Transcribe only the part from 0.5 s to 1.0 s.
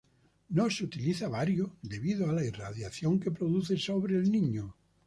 se